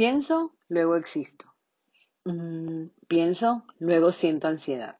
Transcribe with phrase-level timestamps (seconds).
[0.00, 1.44] Pienso, luego existo.
[2.24, 4.96] Mm, pienso, luego siento ansiedad.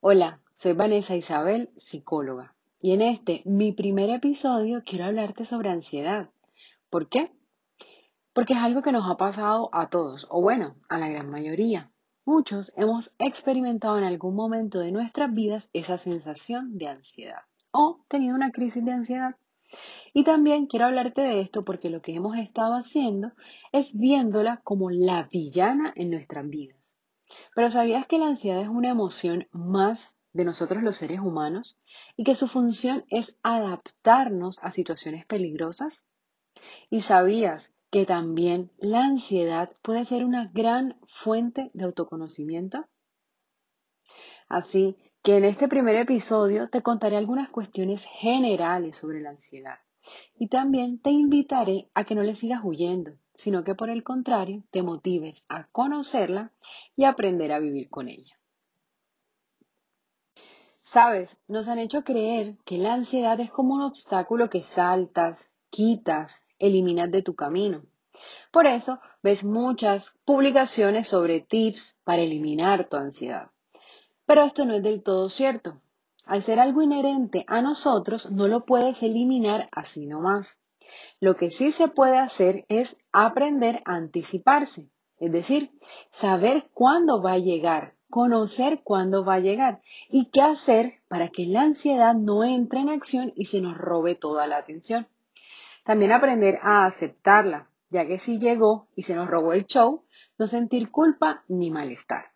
[0.00, 6.28] Hola, soy Vanessa Isabel, psicóloga, y en este, mi primer episodio, quiero hablarte sobre ansiedad.
[6.90, 7.32] ¿Por qué?
[8.34, 11.90] Porque es algo que nos ha pasado a todos, o bueno, a la gran mayoría.
[12.26, 17.40] Muchos hemos experimentado en algún momento de nuestras vidas esa sensación de ansiedad
[17.70, 19.36] o tenido una crisis de ansiedad.
[20.12, 23.32] Y también quiero hablarte de esto porque lo que hemos estado haciendo
[23.72, 26.96] es viéndola como la villana en nuestras vidas.
[27.54, 31.78] Pero ¿sabías que la ansiedad es una emoción más de nosotros los seres humanos
[32.16, 36.04] y que su función es adaptarnos a situaciones peligrosas?
[36.90, 42.86] ¿Y sabías que también la ansiedad puede ser una gran fuente de autoconocimiento?
[44.48, 49.78] Así que en este primer episodio te contaré algunas cuestiones generales sobre la ansiedad
[50.38, 54.64] y también te invitaré a que no le sigas huyendo, sino que por el contrario
[54.70, 56.52] te motives a conocerla
[56.94, 58.38] y aprender a vivir con ella.
[60.82, 66.44] Sabes, nos han hecho creer que la ansiedad es como un obstáculo que saltas, quitas,
[66.58, 67.82] eliminas de tu camino.
[68.52, 73.53] Por eso ves muchas publicaciones sobre tips para eliminar tu ansiedad.
[74.26, 75.80] Pero esto no es del todo cierto.
[76.24, 80.58] Al ser algo inherente a nosotros, no lo puedes eliminar así nomás.
[81.20, 85.70] Lo que sí se puede hacer es aprender a anticiparse, es decir,
[86.12, 91.46] saber cuándo va a llegar, conocer cuándo va a llegar y qué hacer para que
[91.46, 95.06] la ansiedad no entre en acción y se nos robe toda la atención.
[95.84, 100.04] También aprender a aceptarla, ya que si llegó y se nos robó el show,
[100.38, 102.33] no sentir culpa ni malestar.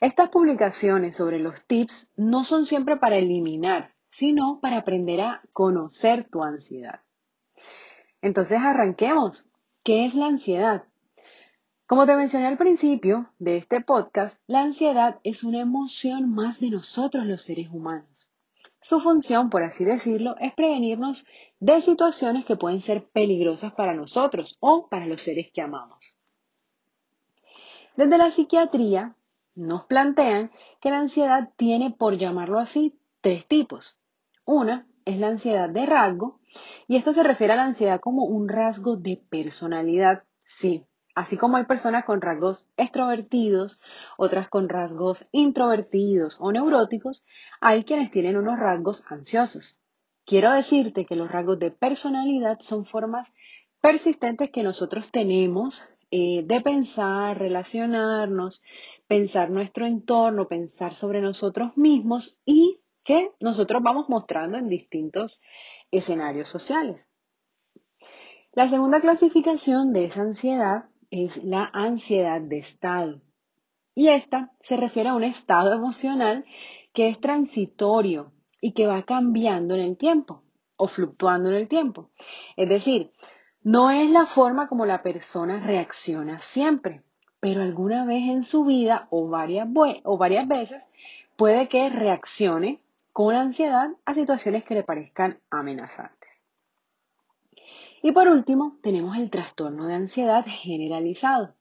[0.00, 6.28] Estas publicaciones sobre los tips no son siempre para eliminar, sino para aprender a conocer
[6.30, 7.00] tu ansiedad.
[8.22, 9.46] Entonces arranquemos.
[9.82, 10.84] ¿Qué es la ansiedad?
[11.86, 16.70] Como te mencioné al principio de este podcast, la ansiedad es una emoción más de
[16.70, 18.30] nosotros los seres humanos.
[18.80, 21.26] Su función, por así decirlo, es prevenirnos
[21.58, 26.16] de situaciones que pueden ser peligrosas para nosotros o para los seres que amamos.
[27.96, 29.16] Desde la psiquiatría
[29.60, 30.50] nos plantean
[30.80, 33.98] que la ansiedad tiene, por llamarlo así, tres tipos.
[34.44, 36.40] Una es la ansiedad de rasgo,
[36.88, 40.24] y esto se refiere a la ansiedad como un rasgo de personalidad.
[40.44, 43.80] Sí, así como hay personas con rasgos extrovertidos,
[44.16, 47.24] otras con rasgos introvertidos o neuróticos,
[47.60, 49.78] hay quienes tienen unos rasgos ansiosos.
[50.24, 53.32] Quiero decirte que los rasgos de personalidad son formas
[53.80, 58.62] persistentes que nosotros tenemos eh, de pensar, relacionarnos,
[59.06, 65.42] pensar nuestro entorno, pensar sobre nosotros mismos y que nosotros vamos mostrando en distintos
[65.90, 67.06] escenarios sociales.
[68.52, 73.20] La segunda clasificación de esa ansiedad es la ansiedad de estado.
[73.94, 76.44] Y esta se refiere a un estado emocional
[76.92, 80.42] que es transitorio y que va cambiando en el tiempo
[80.76, 82.10] o fluctuando en el tiempo.
[82.56, 83.12] Es decir,
[83.62, 87.02] no es la forma como la persona reacciona siempre,
[87.40, 89.68] pero alguna vez en su vida o varias,
[90.04, 90.82] o varias veces
[91.36, 92.80] puede que reaccione
[93.12, 96.30] con ansiedad a situaciones que le parezcan amenazantes.
[98.02, 101.54] Y por último, tenemos el trastorno de ansiedad generalizado,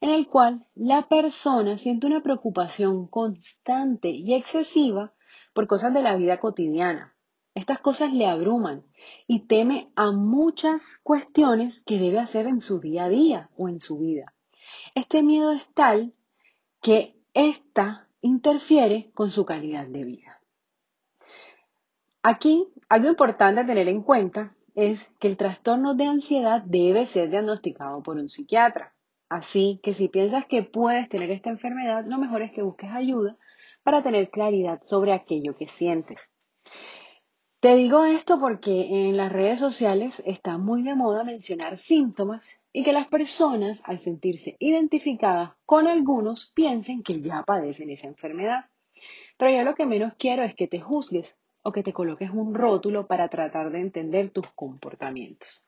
[0.00, 5.12] en el cual la persona siente una preocupación constante y excesiva
[5.52, 7.13] por cosas de la vida cotidiana.
[7.54, 8.82] Estas cosas le abruman
[9.26, 13.78] y teme a muchas cuestiones que debe hacer en su día a día o en
[13.78, 14.34] su vida.
[14.94, 16.12] Este miedo es tal
[16.82, 20.40] que ésta interfiere con su calidad de vida.
[22.22, 27.30] Aquí, algo importante a tener en cuenta es que el trastorno de ansiedad debe ser
[27.30, 28.94] diagnosticado por un psiquiatra.
[29.28, 33.36] Así que si piensas que puedes tener esta enfermedad, lo mejor es que busques ayuda
[33.82, 36.33] para tener claridad sobre aquello que sientes.
[37.64, 42.84] Te digo esto porque en las redes sociales está muy de moda mencionar síntomas y
[42.84, 48.66] que las personas, al sentirse identificadas con algunos, piensen que ya padecen esa enfermedad.
[49.38, 52.54] Pero yo lo que menos quiero es que te juzgues o que te coloques un
[52.54, 55.64] rótulo para tratar de entender tus comportamientos.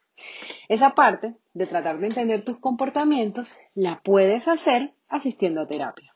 [0.68, 6.14] Esa parte de tratar de entender tus comportamientos la puedes hacer asistiendo a terapia.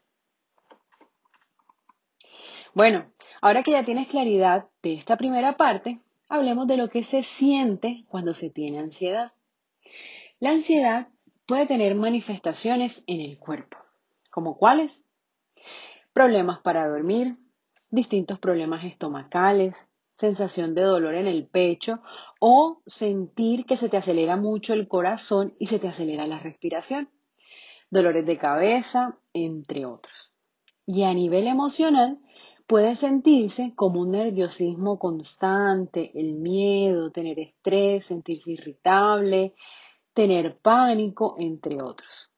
[2.74, 7.22] Bueno, ahora que ya tienes claridad de esta primera parte, hablemos de lo que se
[7.22, 9.32] siente cuando se tiene ansiedad.
[10.38, 11.08] La ansiedad
[11.46, 13.76] puede tener manifestaciones en el cuerpo,
[14.30, 15.04] como cuáles?
[16.12, 17.36] Problemas para dormir,
[17.90, 22.00] distintos problemas estomacales, sensación de dolor en el pecho
[22.38, 27.08] o sentir que se te acelera mucho el corazón y se te acelera la respiración,
[27.90, 30.14] dolores de cabeza, entre otros.
[30.86, 32.18] Y a nivel emocional,
[32.70, 39.56] puede sentirse como un nerviosismo constante, el miedo, tener estrés, sentirse irritable,
[40.14, 42.32] tener pánico, entre otros.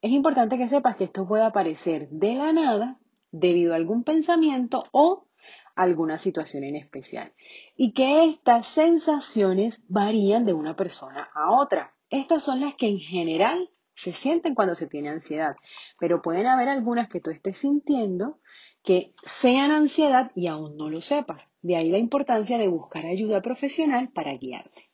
[0.00, 3.00] Es importante que sepas que esto puede aparecer de la nada
[3.32, 5.26] debido a algún pensamiento o
[5.74, 7.32] alguna situación en especial
[7.74, 11.92] y que estas sensaciones varían de una persona a otra.
[12.08, 15.56] Estas son las que en general se sienten cuando se tiene ansiedad,
[15.98, 18.38] pero pueden haber algunas que tú estés sintiendo
[18.86, 21.50] que sean ansiedad y aún no lo sepas.
[21.60, 24.88] De ahí la importancia de buscar ayuda profesional para guiarte.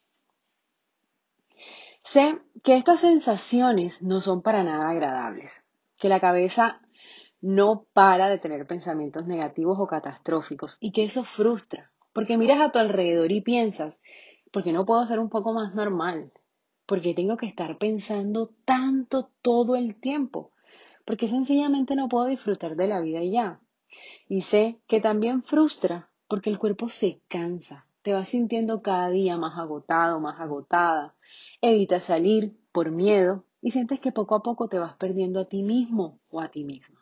[2.03, 5.63] Sé que estas sensaciones no son para nada agradables,
[5.99, 6.81] que la cabeza
[7.43, 12.73] no para de tener pensamientos negativos o catastróficos y que eso frustra, porque miras a
[12.73, 14.01] tu alrededor y piensas,
[14.53, 16.33] ¿por qué no puedo ser un poco más normal?
[16.87, 20.51] ¿Por qué tengo que estar pensando tanto todo el tiempo?
[21.05, 23.61] Porque sencillamente no puedo disfrutar de la vida y ya.
[24.29, 29.37] Y sé que también frustra porque el cuerpo se cansa, te vas sintiendo cada día
[29.37, 31.15] más agotado, más agotada,
[31.61, 35.63] evitas salir por miedo y sientes que poco a poco te vas perdiendo a ti
[35.63, 37.01] mismo o a ti misma.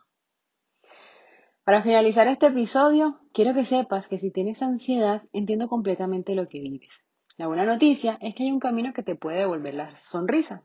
[1.63, 6.59] Para finalizar este episodio, quiero que sepas que si tienes ansiedad, entiendo completamente lo que
[6.59, 7.03] vives.
[7.37, 10.63] La buena noticia es que hay un camino que te puede devolver la sonrisa,